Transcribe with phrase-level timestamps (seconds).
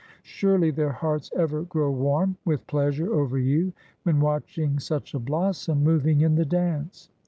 [0.23, 5.83] Surely their hearts ever grow warm with pleasure over you, when watching such a blossom
[5.83, 7.11] moving in the dance.